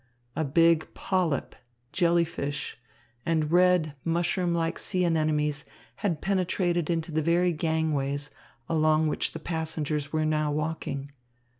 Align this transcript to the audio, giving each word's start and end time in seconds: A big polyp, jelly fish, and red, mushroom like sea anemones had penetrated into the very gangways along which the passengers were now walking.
A 0.35 0.43
big 0.43 0.91
polyp, 0.95 1.53
jelly 1.93 2.25
fish, 2.25 2.75
and 3.23 3.51
red, 3.51 3.95
mushroom 4.03 4.51
like 4.51 4.79
sea 4.79 5.05
anemones 5.05 5.63
had 5.97 6.21
penetrated 6.23 6.89
into 6.89 7.11
the 7.11 7.21
very 7.21 7.51
gangways 7.53 8.31
along 8.67 9.05
which 9.05 9.33
the 9.33 9.39
passengers 9.39 10.11
were 10.11 10.25
now 10.25 10.51
walking. 10.51 11.11